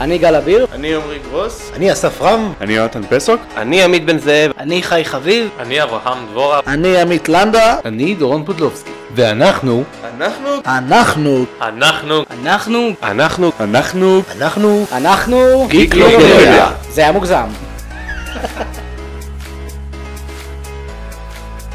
[0.00, 0.66] אני גל אביר.
[0.72, 1.70] אני עמרי גרוס.
[1.74, 2.52] אני אסף רם.
[2.60, 3.40] אני יונתן פסוק.
[3.56, 4.50] אני עמית בן זאב.
[4.58, 5.48] אני חי חביב.
[5.58, 6.60] אני אברהם דבורה.
[6.66, 7.76] אני עמית לנדה.
[7.84, 8.90] אני דורון פודלובסקי.
[9.14, 9.84] ואנחנו...
[10.18, 10.48] אנחנו...
[10.66, 11.44] אנחנו...
[11.60, 12.24] אנחנו...
[12.32, 12.92] אנחנו...
[13.02, 13.52] אנחנו...
[13.60, 14.22] אנחנו...
[14.36, 14.86] אנחנו...
[14.92, 15.66] אנחנו...
[15.68, 16.70] גיקלופדיה.
[16.90, 17.46] זה היה מוגזם.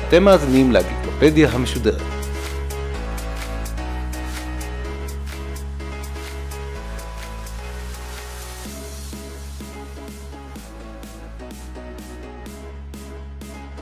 [0.07, 2.16] אתם מאזינים לגיקלופדיה המשודרת.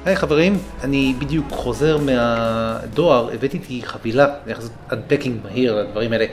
[0.06, 6.26] היי חברים, אני בדיוק חוזר מהדואר, הבאתי איתי חבילה, איך לעשות אנפקינג מהיר לדברים האלה.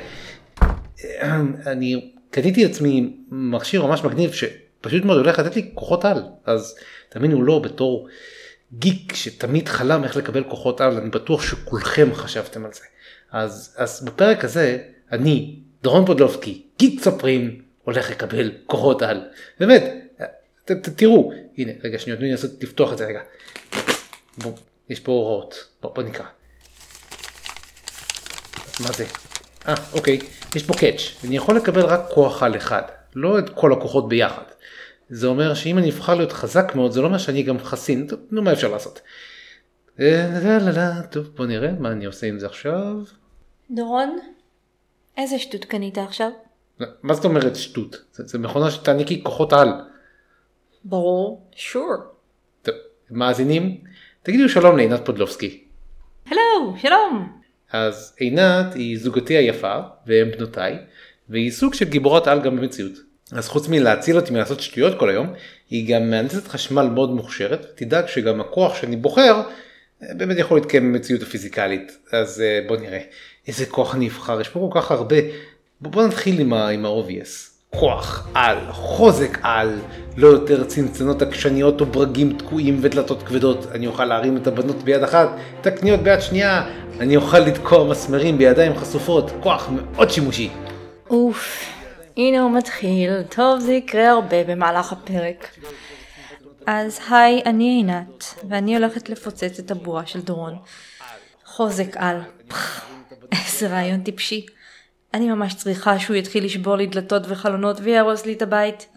[1.67, 6.75] אני קניתי לעצמי מכשיר ממש מגניב שפשוט מאוד הולך לתת לי כוחות על, אז
[7.09, 8.09] תאמינו לא בתור
[8.73, 12.85] גיק שתמיד חלם איך לקבל כוחות על, אני בטוח שכולכם חשבתם על זה.
[13.33, 14.79] אז, אז בפרק הזה,
[15.13, 19.21] אני, דורון פודלובסקי, גיק ספרים, הולך לקבל כוחות על.
[19.61, 19.85] באמת,
[20.65, 23.21] ת, ת, תראו, הנה, רגע שנייה, תנו לי לנסות לפתוח את זה רגע.
[24.39, 24.53] בוא,
[24.89, 26.25] יש פה הוראות, בוא, בוא נקרא.
[28.81, 29.07] מה זה?
[29.69, 30.19] אה, אוקיי,
[30.55, 32.83] יש פה קאץ', אני יכול לקבל רק כוח על אחד,
[33.15, 34.43] לא את כל הכוחות ביחד.
[35.11, 38.21] זה אומר שאם אני אבחר להיות חזק מאוד, זה לא אומר שאני גם חסין, טוב,
[38.31, 39.01] נו מה אפשר לעשות?
[40.01, 42.97] אה, טוב, בוא נראה מה אני עושה עם זה עכשיו.
[43.71, 44.19] דורון,
[45.17, 46.31] איזה שטות קנית עכשיו?
[47.03, 47.97] מה זאת אומרת שטות?
[48.13, 49.69] זה, זה מכונה שתעניקי כוחות על.
[50.85, 51.95] ברור, שור.
[52.63, 52.75] טוב,
[53.11, 53.77] מאזינים,
[54.23, 55.65] תגידו שלום לעינת פודלובסקי.
[56.27, 57.33] הלו, שלום.
[57.73, 60.79] אז עינת היא זוגתי היפה והם בנותיי,
[61.29, 62.93] והיא סוג של גיבורת על גם במציאות.
[63.33, 65.33] אז חוץ מלהציל אותי מלעשות שטויות כל היום,
[65.71, 69.43] היא גם מהנדסת חשמל מאוד מוכשרת, ותדאג שגם הכוח שאני בוחר
[70.03, 71.99] אה, באמת יכול להתקיים במציאות הפיזיקלית.
[72.13, 73.01] אז אה, בוא נראה,
[73.47, 75.17] איזה כוח אני אבחר, יש פה כל כך הרבה.
[75.81, 76.53] בוא נתחיל עם
[76.85, 77.52] ה-obvious.
[77.77, 79.81] כוח על, חוזק על,
[80.17, 83.67] לא יותר צנצנות עקשניות או ברגים תקועים ודלתות כבדות.
[83.75, 85.29] אני אוכל להרים את הבנות ביד אחת,
[85.61, 86.65] את הקניות ביד שנייה,
[87.01, 90.51] אני אוכל לתקוע מסמרים בידיים חשופות, כוח מאוד שימושי.
[91.11, 91.73] אוף,
[92.17, 95.49] הנה הוא מתחיל, טוב זה יקרה הרבה במהלך הפרק.
[96.67, 100.57] אז היי, אני עינת, ואני הולכת לפוצץ את הבועה של דורון.
[101.45, 102.21] חוזק על.
[103.33, 104.47] איזה רעיון טיפשי.
[105.15, 108.89] אני ממש צריכה שהוא יתחיל לשבור לי דלתות וחלונות ויהרוס לי את הבית.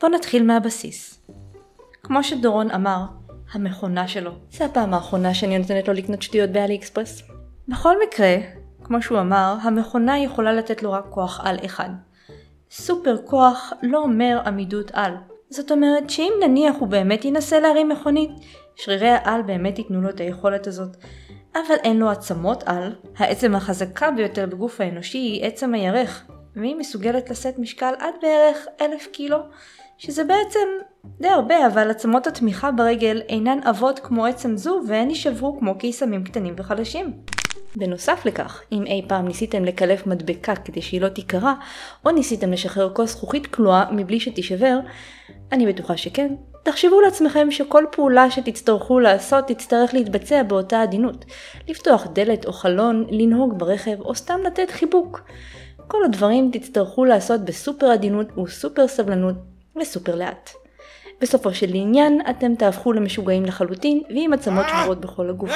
[0.00, 1.20] בוא נתחיל מהבסיס.
[2.02, 3.04] כמו שדורון אמר,
[3.52, 4.30] המכונה שלו.
[4.50, 7.22] זה הפעם האחרונה שאני נותנת לו לקנות שטויות באלי אקספרס.
[7.68, 8.36] בכל מקרה,
[8.84, 11.90] כמו שהוא אמר, המכונה יכולה לתת לו רק כוח על אחד.
[12.70, 15.14] סופר כוח לא אומר עמידות על.
[15.50, 18.30] זאת אומרת שאם נניח הוא באמת ינסה להרים מכונית,
[18.76, 20.96] שרירי העל באמת ייתנו לו את היכולת הזאת.
[21.54, 26.24] אבל אין לו עצמות על, העצם החזקה ביותר בגוף האנושי היא עצם הירך,
[26.56, 29.38] והיא מסוגלת לשאת משקל עד בערך אלף קילו,
[29.98, 30.68] שזה בעצם
[31.20, 36.24] די הרבה, אבל עצמות התמיכה ברגל אינן עבות כמו עצם זו, והן יישברו כמו קיסמים
[36.24, 37.12] קטנים וחלשים.
[37.76, 41.54] בנוסף לכך, אם אי פעם ניסיתם לקלף מדבקה כדי שהיא לא תיקרע,
[42.06, 44.78] או ניסיתם לשחרר כוס זכוכית כלואה מבלי שתישבר,
[45.52, 46.34] אני בטוחה שכן,
[46.64, 51.24] תחשבו לעצמכם שכל פעולה שתצטרכו לעשות תצטרך להתבצע באותה עדינות.
[51.68, 55.20] לפתוח דלת או חלון, לנהוג ברכב או סתם לתת חיבוק.
[55.88, 59.34] כל הדברים תצטרכו לעשות בסופר עדינות וסופר סבלנות
[59.80, 60.50] וסופר לאט.
[61.20, 65.50] בסופו של עניין אתם תהפכו למשוגעים לחלוטין ועם עצמות שבורות בכל הגוף.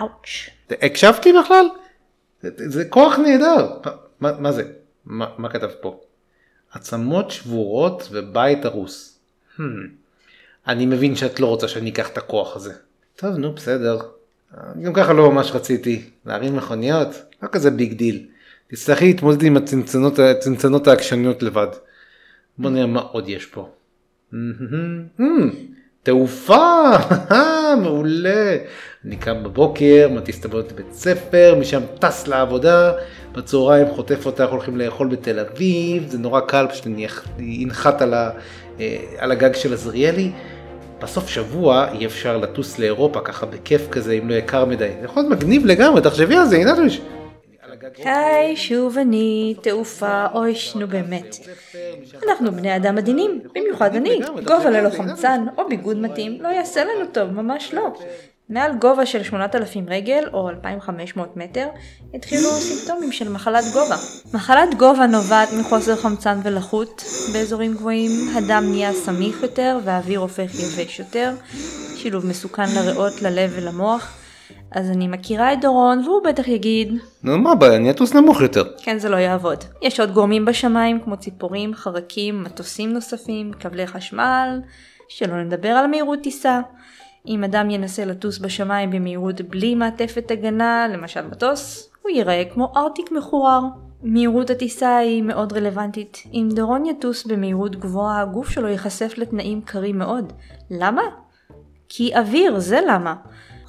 [0.00, 0.50] אאוץ'.
[0.70, 1.68] הקשבתי בכלל?
[2.42, 3.68] זה, כוח נהדר.
[4.20, 4.62] מה, זה?
[5.04, 6.00] מה כתב פה?
[6.72, 9.18] עצמות שבורות ובית הרוס.
[9.58, 9.62] הממ.
[10.66, 12.72] אני מבין שאת לא רוצה שאני אקח את הכוח הזה.
[13.16, 13.98] טוב, נו, בסדר.
[14.82, 16.02] גם ככה לא ממש רציתי.
[16.26, 17.08] להרים מכוניות?
[17.42, 18.26] לא כזה big deal.
[18.68, 21.66] תצטרכי להתמודד עם הצנצנות, הצנצנות העקשניות לבד.
[22.58, 23.68] בוא נראה מה עוד יש פה.
[24.32, 24.36] הממ,
[26.02, 26.90] תעופה,
[27.82, 28.56] מעולה.
[29.04, 32.92] אני קם בבוקר, מטיס את הבנות לבית ספר, משם טס לעבודה,
[33.32, 38.30] בצהריים חוטף אותך, הולכים לאכול בתל אביב, זה נורא קל, פשוט אני אנחת על, ה,
[38.80, 40.30] אה, על הגג של עזריאלי.
[41.02, 44.90] בסוף שבוע אי אפשר לטוס לאירופה ככה בכיף כזה, אם לא יקר מדי.
[45.00, 47.00] זה יכול להיות מגניב לגמרי, תחשבי על זה, הנה תוש.
[48.04, 51.36] היי, שוב אני, תעופה, אוי, נו באמת.
[52.28, 54.20] אנחנו בני אדם עדינים, במיוחד אני.
[54.44, 57.92] גובה ללא חמצן או ביגוד מתאים לא יעשה לנו טוב, ממש לא.
[58.48, 61.68] מעל גובה של 8,000 רגל או 2,500 מטר
[62.14, 63.96] התחילו סימפטומים של מחלת גובה.
[64.34, 67.04] מחלת גובה נובעת מחוסר חמצן ולחות.
[67.32, 71.34] באזורים גבוהים הדם נהיה סמיך יותר והאוויר הופך יבש יותר,
[71.96, 74.19] שילוב מסוכן לריאות, ללב ולמוח.
[74.72, 78.64] אז אני מכירה את דורון והוא בטח יגיד, נו מה הבעיה, אני אטוס נמוך יותר.
[78.82, 79.64] כן זה לא יעבוד.
[79.82, 84.60] יש עוד גורמים בשמיים כמו ציפורים, חרקים, מטוסים נוספים, כבלי חשמל,
[85.08, 86.60] שלא נדבר על מהירות טיסה.
[87.26, 93.12] אם אדם ינסה לטוס בשמיים במהירות בלי מעטפת הגנה, למשל מטוס, הוא ייראה כמו ארטיק
[93.12, 93.60] מחורר.
[94.02, 96.22] מהירות הטיסה היא מאוד רלוונטית.
[96.32, 100.32] אם דורון יטוס במהירות גבוהה, הגוף שלו ייחשף לתנאים קרים מאוד.
[100.70, 101.02] למה?
[101.88, 103.14] כי אוויר, זה למה.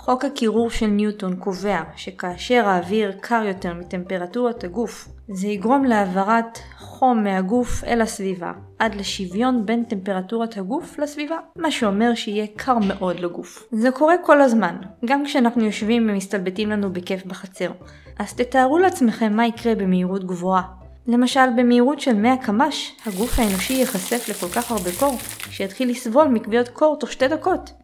[0.06, 7.24] חוק הקירור של ניוטון קובע שכאשר האוויר קר יותר מטמפרטורת הגוף, זה יגרום להעברת חום
[7.24, 13.68] מהגוף אל הסביבה, עד לשוויון בין טמפרטורת הגוף לסביבה, מה שאומר שיהיה קר מאוד לגוף.
[13.72, 14.76] זה קורה כל הזמן,
[15.06, 17.72] גם כשאנחנו יושבים ומסתלבטים לנו בכיף בחצר.
[18.20, 20.62] אז תתארו לעצמכם מה יקרה במהירות גבוהה.
[21.08, 25.18] למשל, במהירות של 100 קמ"ש, הגוף האנושי ייחשף לכל כך הרבה קור,
[25.50, 27.81] שיתחיל לסבול מכוויות קור תוך שתי דקות.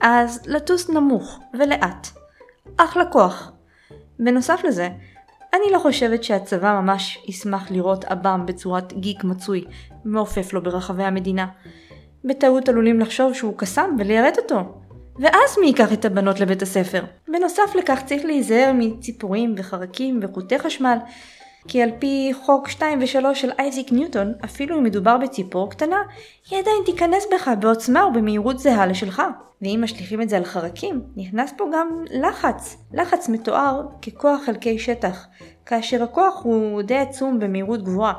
[0.00, 2.08] אז לטוס נמוך ולאט.
[2.76, 3.52] אחלה כוח.
[4.18, 4.88] בנוסף לזה,
[5.54, 9.64] אני לא חושבת שהצבא ממש ישמח לראות עב"ם בצורת גיק מצוי,
[10.04, 11.46] מעופף לו ברחבי המדינה.
[12.24, 14.80] בטעות עלולים לחשוב שהוא קסם וליירט אותו.
[15.18, 17.04] ואז מי ייקח את הבנות לבית הספר?
[17.28, 20.98] בנוסף לכך צריך להיזהר מציפורים וחרקים וחוטי חשמל,
[21.68, 26.02] כי על פי חוק 2 ו-3 של אייזיק ניוטון, אפילו אם מדובר בציפור קטנה,
[26.50, 29.22] היא עדיין תיכנס בך בעוצמה ובמהירות זהה לשלך.
[29.62, 32.76] ואם משליכים את זה על חרקים, נכנס פה גם לחץ.
[32.92, 35.26] לחץ מתואר ככוח חלקי שטח,
[35.66, 38.14] כאשר הכוח הוא די עצום במהירות גבוהה.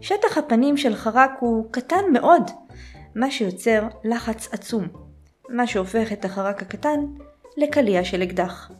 [0.00, 2.50] שטח הפנים של חרק הוא קטן מאוד,
[3.14, 4.88] מה שיוצר לחץ עצום,
[5.48, 7.00] מה שהופך את החרק הקטן
[7.56, 8.70] לקליע של אקדח.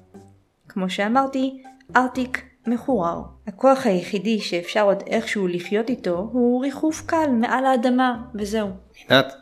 [0.69, 1.62] כמו שאמרתי,
[1.96, 3.20] ארטיק מחורר.
[3.46, 8.70] הכוח היחידי שאפשר עוד איכשהו לחיות איתו הוא ריחוף קל מעל האדמה, וזהו.
[9.08, 9.34] עינת,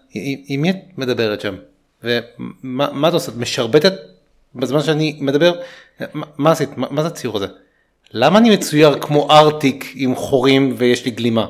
[0.47, 1.55] עם מי את מדברת שם?
[2.03, 3.33] ומה מה את עושה?
[3.33, 3.93] את משרבטת
[4.55, 5.61] בזמן שאני מדבר?
[6.15, 6.77] מה, עשית?
[6.77, 7.47] מה, מה זה הציור הזה?
[8.13, 11.47] למה אני מצויר כמו ארטיק עם חורים ויש לי גלימה?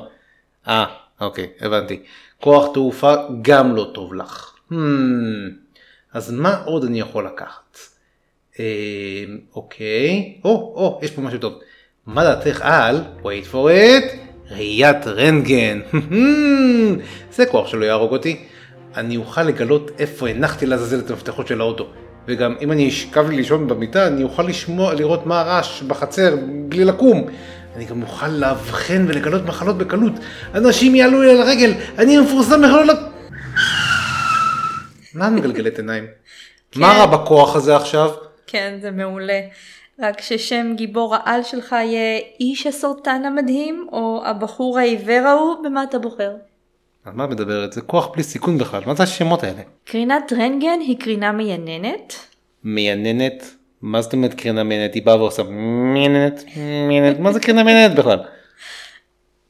[0.67, 0.85] אה,
[1.21, 1.99] אוקיי, הבנתי.
[2.41, 4.53] כוח תעופה גם לא טוב לך.
[4.71, 4.75] Hmm,
[6.13, 7.77] אז מה עוד אני יכול לקחת?
[8.59, 8.65] אה,
[9.55, 11.53] אוקיי, או, או, יש פה משהו טוב.
[12.05, 14.15] מה דעתך על, wait for it,
[14.51, 15.79] ראיית רנטגן?
[17.35, 18.39] זה כוח שלא יהרוג אותי.
[18.95, 21.87] אני אוכל לגלות איפה הנחתי לעזאזל את המפתחות של האוטו.
[22.27, 26.35] וגם אם אני אשכב לי לישון במיטה, אני אוכל לשמוע, לראות מה הרעש בחצר
[26.69, 27.27] בלי לקום.
[27.75, 30.13] אני גם אוכל לאבחן ולגלות מחלות בקלות.
[30.55, 32.89] אנשים יעלו לי על הרגל, אני מפורסם מכלול...
[35.13, 36.05] מה את מגלגלת עיניים?
[36.75, 38.09] מה רע בכוח הזה עכשיו?
[38.51, 39.39] כן, זה מעולה.
[39.99, 45.99] רק ששם גיבור העל שלך יהיה איש הסרטן המדהים, או הבחור העיוור ההוא, במה אתה
[45.99, 46.31] בוחר?
[47.05, 47.73] על מה מדברת?
[47.73, 49.61] זה כוח בלי סיכון בכלל, מה זה השמות האלה?
[49.83, 52.13] קרינת רנטגן היא קרינה מייננת.
[52.63, 53.55] מייננת?
[53.81, 54.93] מה זאת אומרת קרינה מייננת?
[54.93, 55.43] היא באה ועושה
[55.93, 56.43] מייננת,
[56.87, 58.19] מייננת, מה זה קרינה מייננת בכלל?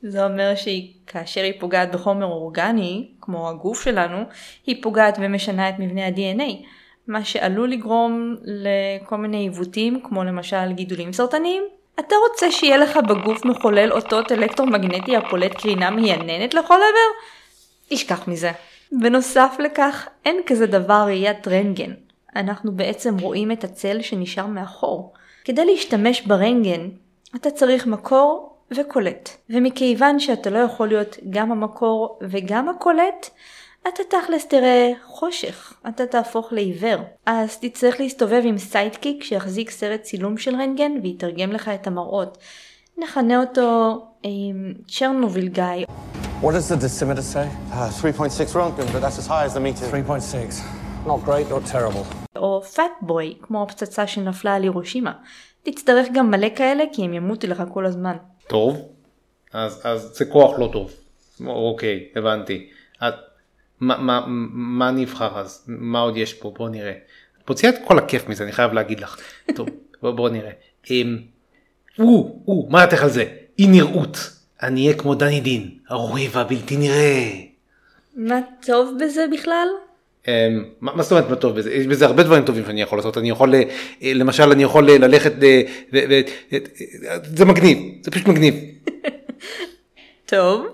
[0.01, 4.17] זה אומר שהיא, כאשר היא פוגעת בחומר אורגני, כמו הגוף שלנו,
[4.65, 6.53] היא פוגעת ומשנה את מבנה ה-DNA,
[7.07, 11.63] מה שעלול לגרום לכל מיני עיוותים, כמו למשל גידולים סרטניים.
[11.99, 17.09] אתה רוצה שיהיה לך בגוף מחולל אותות אלקטרומגנטי הפולט קרינה מייננת לכל עבר?
[17.89, 18.51] תשכח מזה.
[18.91, 21.91] בנוסף לכך, אין כזה דבר ראיית רנטגן.
[22.35, 25.13] אנחנו בעצם רואים את הצל שנשאר מאחור.
[25.45, 26.89] כדי להשתמש ברנטגן,
[27.35, 29.29] אתה צריך מקור וקולט.
[29.49, 33.29] ומכיוון שאתה לא יכול להיות גם המקור וגם הקולט,
[33.87, 36.97] אתה תכלס תראה חושך, אתה תהפוך לעיוור.
[37.25, 42.37] אז תצטרך להסתובב עם sidekick שיחזיק סרט צילום של רנטגן ויתרגם לך את המראות.
[42.97, 44.29] נכנה אותו אה,
[44.87, 45.85] צ'רנוביל גיא.
[46.41, 47.47] What does the decimeter say?
[47.71, 49.85] Uh, 3.6 Rontgen, but that's as high as the meter.
[49.85, 50.63] 3.6.
[51.05, 52.05] Not great, not terrible.
[52.35, 55.11] או פאט בוי, כמו הפצצה שנפלה על הירושימה.
[55.63, 58.17] תצטרך גם מלא כאלה כי הם ימותו לך כל הזמן.
[58.47, 58.77] טוב,
[59.53, 60.91] אז, אז זה כוח לא טוב.
[61.47, 62.69] אוקיי, הבנתי.
[63.79, 65.63] מה, מה, מה אני אבחר אז?
[65.67, 66.53] מה עוד יש פה?
[66.57, 66.93] בוא נראה.
[67.43, 69.17] את מוציאה את כל הכיף מזה, אני חייב להגיד לך.
[69.55, 69.69] טוב,
[70.01, 70.51] בוא, בוא נראה.
[70.89, 71.17] אמ,
[71.99, 73.25] או, או, מה דעתך על זה?
[73.59, 74.17] אי נראות.
[74.63, 77.31] אני אהיה כמו דני דין, הרועי והבלתי נראה.
[78.15, 79.67] מה טוב בזה בכלל?
[80.27, 81.73] אמ, מה מה זאת אומרת מה טוב בזה?
[81.73, 83.17] יש בזה הרבה דברים טובים שאני יכול לעשות.
[83.17, 83.63] אני יכול, אה,
[84.03, 85.61] למשל, אני יכול אה, ללכת, אה,
[85.93, 86.55] ו- ו-
[87.35, 88.55] זה מגניב, זה פשוט מגניב.
[90.25, 90.65] טוב.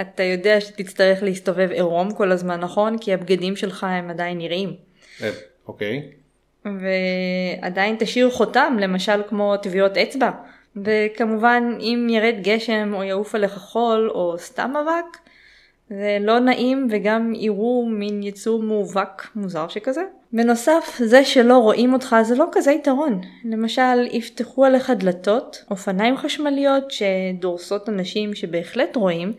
[0.00, 2.98] אתה יודע שתצטרך להסתובב עירום כל הזמן, נכון?
[2.98, 4.74] כי הבגדים שלך הם עדיין נראים.
[5.22, 5.30] אה,
[5.68, 6.02] אוקיי.
[6.64, 10.30] ועדיין תשאיר חותם, למשל כמו טביעות אצבע.
[10.76, 15.18] וכמובן, אם ירד גשם או יעוף עליך חול או סתם אבק,
[15.90, 20.02] זה לא נעים וגם יראו מין יצור מאובק מוזר שכזה.
[20.32, 23.20] בנוסף, זה שלא רואים אותך זה לא כזה יתרון.
[23.44, 29.32] למשל, יפתחו עליך דלתות, אופניים חשמליות שדורסות אנשים שבהחלט רואים,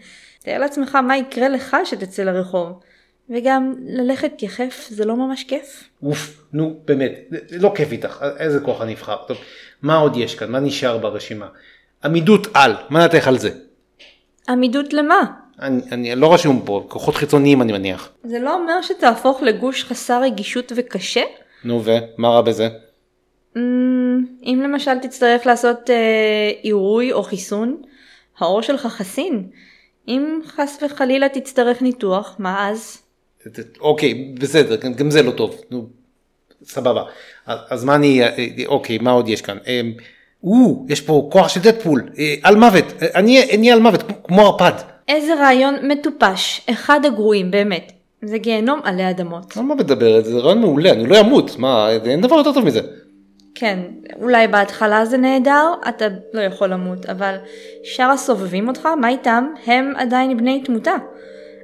[0.43, 2.79] תאר לעצמך מה יקרה לך שתצא לרחוב.
[3.29, 5.83] וגם ללכת יחף זה לא ממש כיף.
[6.03, 7.11] אוף, נו באמת,
[7.51, 9.17] לא כיף איתך, איזה כוח אני אבחר.
[9.27, 9.37] טוב,
[9.81, 10.51] מה עוד יש כאן?
[10.51, 11.47] מה נשאר ברשימה?
[12.03, 13.49] עמידות על, מה נתך על זה?
[14.49, 15.23] עמידות למה?
[15.61, 18.11] אני, אני לא רשום פה, כוחות חיצוניים אני מניח.
[18.23, 21.23] זה לא אומר שתהפוך לגוש חסר רגישות וקשה?
[21.63, 22.69] נו ומה רע בזה?
[23.55, 23.59] Mm,
[24.43, 27.81] אם למשל תצטרך לעשות אה, עירוי או חיסון,
[28.39, 29.47] העור שלך חסין.
[30.07, 32.97] אם חס וחלילה תצטרך ניתוח, מה אז?
[33.79, 35.87] אוקיי, בסדר, גם זה לא טוב, נו,
[36.63, 37.03] סבבה.
[37.45, 38.21] אז, אז מה אני,
[38.65, 39.57] אוקיי, מה עוד יש כאן?
[39.67, 39.93] אמ,
[40.43, 44.41] או, יש פה כוח של דדפול, אה, על מוות, אה, אני אהיה על מוות, כמו
[44.41, 44.71] ערפד.
[45.07, 47.91] איזה רעיון מטופש, אחד הגרועים באמת.
[48.21, 49.57] זה גיהנום עלי אדמות.
[49.57, 50.25] על מה מדברת?
[50.25, 52.81] זה רעיון מעולה, אני לא אמות, מה, אין דבר יותר טוב מזה.
[53.59, 53.79] כן,
[54.21, 57.35] אולי בהתחלה זה נהדר, אתה לא יכול למות, אבל
[57.83, 59.47] שאר הסובבים אותך, מה איתם?
[59.65, 60.95] הם עדיין בני תמותה.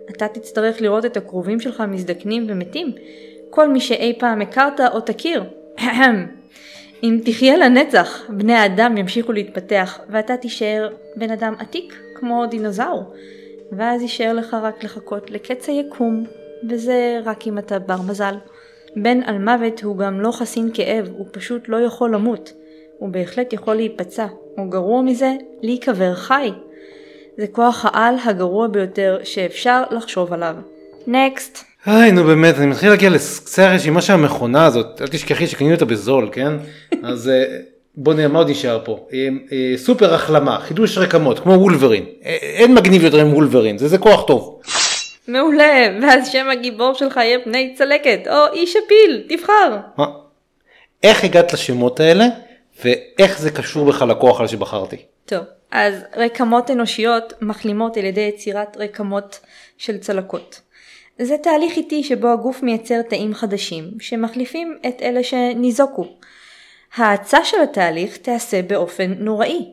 [0.09, 2.91] אתה תצטרך לראות את הקרובים שלך מזדקנים ומתים.
[3.49, 5.43] כל מי שאי פעם הכרת או תכיר.
[7.03, 13.13] אם תחיה לנצח, בני האדם ימשיכו להתפתח, ואתה תישאר בן אדם עתיק, כמו דינוזאור.
[13.71, 16.23] ואז יישאר לך רק לחכות לקץ היקום,
[16.69, 18.35] וזה רק אם אתה בר מזל.
[18.95, 22.53] בן על מוות הוא גם לא חסין כאב, הוא פשוט לא יכול למות.
[22.99, 24.25] הוא בהחלט יכול להיפצע,
[24.57, 26.51] או גרוע מזה, להיקבר חי.
[27.37, 30.55] זה כוח העל הגרוע ביותר שאפשר לחשוב עליו.
[31.07, 31.63] נקסט.
[31.85, 35.85] היי נו באמת אני מתחיל להגיע לקצה הרשימה של המכונה הזאת אל תשכחי שקנינו אותה
[35.85, 36.53] בזול כן
[37.03, 37.43] אז אה,
[37.95, 42.75] בוא נראה מה עוד נשאר פה אה, אה, סופר החלמה חידוש רקמות כמו וולברין אין
[42.75, 44.59] מגניב יותר עם וולברין זה זה כוח טוב.
[45.27, 49.77] מעולה, ואז שם הגיבור שלך יהיה פני צלקת, או איש הפיל, תבחר.
[49.97, 50.05] מה?
[51.03, 52.25] איך הגעת לשמות האלה
[52.83, 54.97] ואיך זה קשור בכלל לכוח הזה שבחרתי.
[55.25, 59.39] טוב, אז רקמות אנושיות מחלימות על ידי יצירת רקמות
[59.77, 60.61] של צלקות.
[61.17, 66.05] זה תהליך איטי שבו הגוף מייצר תאים חדשים, שמחליפים את אלה שניזוקו.
[66.95, 69.65] האצה של התהליך תיעשה באופן נוראי.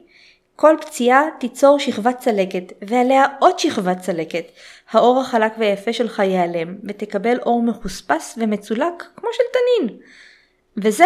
[0.60, 4.44] כל פציעה תיצור שכבת צלקת, ועליה עוד שכבת צלקת.
[4.90, 9.98] האור החלק והיפה שלך ייעלם, ותקבל אור מחוספס ומצולק כמו של תנין.
[10.76, 11.04] וזה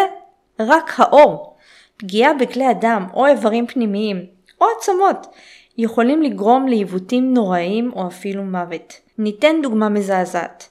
[0.61, 1.57] רק האור.
[1.97, 4.27] פגיעה בכלי הדם או איברים פנימיים,
[4.61, 5.27] או עצמות,
[5.79, 9.01] יכולים לגרום לעיוותים נוראיים או אפילו מוות.
[9.19, 10.69] ניתן דוגמה מזעזעת.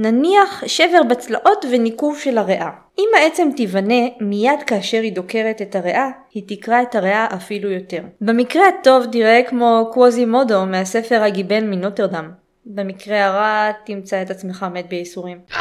[0.00, 2.70] נניח שבר בצלעות וניקוב של הריאה.
[2.98, 8.02] אם העצם תיבנה מיד כאשר היא דוקרת את הריאה, היא תקרע את הריאה אפילו יותר.
[8.20, 12.30] במקרה הטוב תראה כמו קווזי מודו מהספר הגיבן מנוטרדם.
[12.66, 15.38] במקרה הרע תמצא את עצמך מת בייסורים.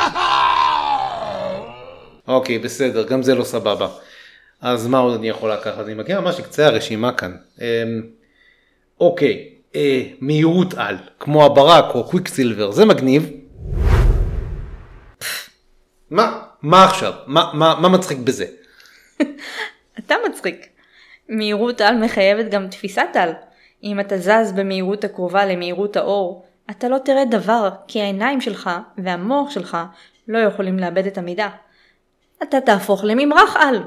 [2.28, 3.88] אוקיי בסדר גם זה לא סבבה.
[4.62, 5.86] אז מה עוד אני יכול לקחת?
[5.86, 7.36] אני מגיע ממש לקצה הרשימה כאן.
[7.62, 7.66] אמ,
[9.00, 13.47] אוקיי, אה, מהירות על, כמו הברק או קוויקסילבר, זה מגניב.
[16.12, 16.42] מה?
[16.62, 17.14] מה עכשיו?
[17.28, 18.46] מה, מה, מה מצחיק בזה?
[20.00, 20.68] אתה מצחיק.
[21.30, 23.34] מהירות על מחייבת גם תפיסת על.
[23.84, 29.50] אם אתה זז במהירות הקרובה למהירות האור, אתה לא תראה דבר, כי העיניים שלך והמוח
[29.52, 29.78] שלך
[30.28, 31.50] לא יכולים לאבד את המידה.
[32.44, 33.84] אתה תהפוך לממרח על.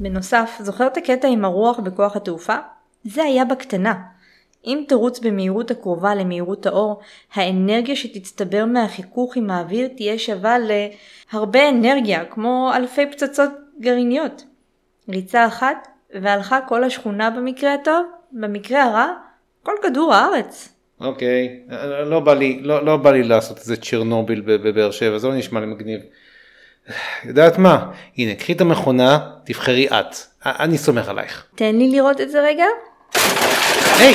[0.00, 2.56] בנוסף, זוכר את הקטע עם הרוח בכוח התעופה?
[3.04, 3.94] זה היה בקטנה.
[4.66, 7.00] אם תרוץ במהירות הקרובה למהירות האור,
[7.34, 14.44] האנרגיה שתצטבר מהחיכוך עם האוויר תהיה שווה להרבה אנרגיה, כמו אלפי פצצות גרעיניות.
[15.08, 15.88] ריצה אחת,
[16.22, 19.08] והלכה כל השכונה במקרה הטוב, במקרה הרע,
[19.62, 20.68] כל כדור הארץ.
[21.00, 21.60] אוקיי,
[22.06, 25.60] לא בא לי, לא, לא בא לי לעשות איזה צ'רנוביל בבאר שבע, זה לא נשמע
[25.60, 26.00] לי מגניב.
[27.24, 27.90] יודעת מה?
[28.18, 30.16] הנה, קחי את המכונה, תבחרי את.
[30.46, 31.46] אני סומך עלייך.
[31.54, 32.64] תן לי לראות את זה רגע.
[33.98, 34.14] היי,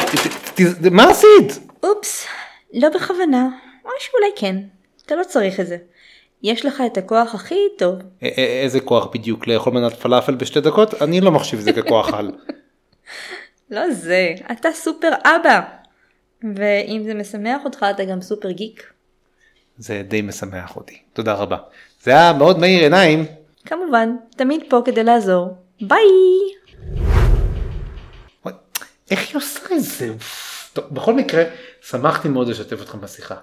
[0.92, 1.60] מה עשית?
[1.84, 2.25] אופס,
[2.74, 3.50] לא בכוונה,
[3.86, 4.56] או שאולי כן.
[5.06, 5.78] אתה לא צריך את זה.
[6.44, 7.96] יש לך את הכוח הכי טוב.
[8.00, 11.01] א- א- איזה כוח בדיוק לאכול מנת פלאפל בשתי דקות?
[11.01, 12.32] אני לא מחשיב את זה ככוח על.
[13.72, 15.60] לא זה, אתה סופר אבא.
[16.56, 18.84] ואם זה משמח אותך, אתה גם סופר גיק.
[19.78, 20.98] זה די משמח אותי.
[21.13, 21.58] תודה רבה.
[22.04, 23.25] זה היה מאוד מאיר עיניים.
[23.66, 25.48] כמובן, תמיד פה כדי לעזור.
[25.82, 26.00] ביי!
[29.12, 30.13] איך היא עושה את זה?
[30.74, 31.44] טוב, בכל מקרה,
[31.82, 33.36] שמחתי מאוד לשתף אתכם בשיחה.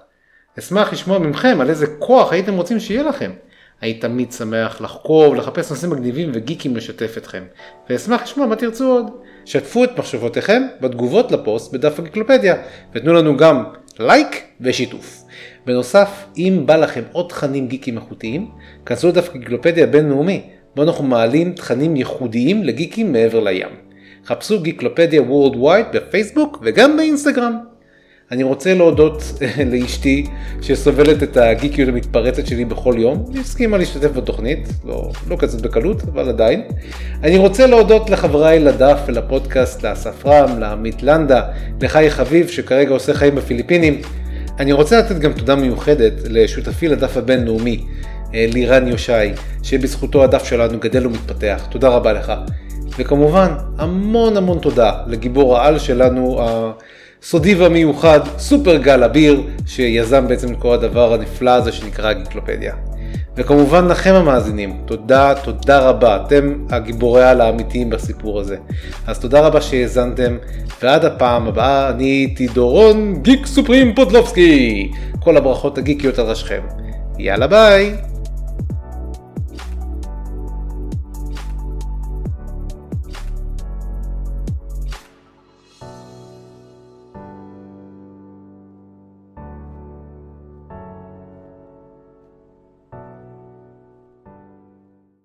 [0.59, 3.31] אשמח לשמוע מכם על איזה כוח הייתם רוצים שיהיה לכם.
[3.81, 7.43] הייתי תמיד שמח לחקור ולחפש נושאים מגניבים וגיקים לשתף אתכם.
[7.89, 9.05] ואשמח לשמוע מה תרצו עוד.
[9.45, 12.55] שתפו את מחשבותיכם בתגובות לפוסט בדף הגיקלופדיה,
[12.93, 13.63] ותנו לנו גם
[13.99, 15.23] לייק ושיתוף.
[15.65, 18.51] בנוסף, אם בא לכם עוד תכנים גיקים איכותיים,
[18.85, 23.86] כנסו לדף גיקלופדיה בינלאומי, בו אנחנו מעלים תכנים ייחודיים לגיקים מעבר לים.
[24.27, 27.53] חפשו גיקלופדיה Worldwide בפייסבוק וגם באינסטגרם.
[28.31, 29.23] אני רוצה להודות
[29.71, 30.25] לאשתי
[30.61, 36.01] שסובלת את הגיקיות המתפרצת שלי בכל יום, היא הסכימה להשתתף בתוכנית, לא, לא כזאת בקלות,
[36.03, 36.61] אבל עדיין.
[37.23, 41.41] אני רוצה להודות לחבריי לדף ולפודקאסט, לאסף רם, לעמית לנדה,
[41.81, 44.01] לחי חביב שכרגע עושה חיים בפיליפינים.
[44.59, 47.85] אני רוצה לתת גם תודה מיוחדת לשותפי לדף הבינלאומי,
[48.33, 49.13] אה, לירן יושי,
[49.63, 51.67] שבזכותו הדף שלנו גדל ומתפתח.
[51.69, 52.33] תודה רבה לך.
[52.97, 56.39] וכמובן, המון המון תודה לגיבור העל שלנו,
[57.21, 62.73] הסודי והמיוחד, סופר גל אביר, שיזם בעצם את כל הדבר הנפלא הזה שנקרא גיקלופדיה.
[63.37, 68.57] וכמובן לכם המאזינים, תודה, תודה רבה, אתם הגיבורי העל האמיתיים בסיפור הזה.
[69.07, 70.37] אז תודה רבה שהאזנתם,
[70.81, 74.91] ועד הפעם הבאה אני הייתי דורון גיק סופרים פודלובסקי.
[75.19, 76.61] כל הברכות הגיקיות על ראשכם.
[77.19, 78.06] יאללה ביי!